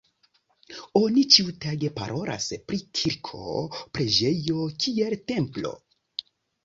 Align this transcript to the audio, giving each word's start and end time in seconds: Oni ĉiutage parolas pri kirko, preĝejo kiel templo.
Oni 0.99 1.23
ĉiutage 1.35 1.91
parolas 1.99 2.47
pri 2.71 2.79
kirko, 3.01 3.43
preĝejo 3.99 4.67
kiel 4.87 5.17
templo. 5.33 5.75